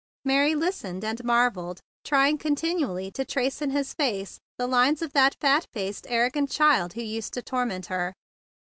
Mary 0.25 0.55
listened 0.55 1.05
and 1.05 1.23
marvelled, 1.23 1.79
trying 2.03 2.35
continually 2.35 3.11
to 3.11 3.23
trace 3.23 3.61
In 3.61 3.69
his 3.69 3.93
face 3.93 4.39
the 4.57 4.65
lines 4.65 5.03
of 5.03 5.13
the 5.13 5.29
fat 5.39 5.67
faced, 5.73 6.05
ar¬ 6.05 6.23
rogant 6.27 6.49
child 6.49 6.93
who 6.93 7.03
used 7.03 7.33
to 7.35 7.43
torment 7.43 7.85
her. 7.85 8.13